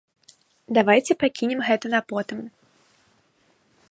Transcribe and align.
Давайце 0.77 1.15
пакінем 1.25 1.61
гэта 1.67 1.85
на 1.95 2.01
потым. 2.13 2.39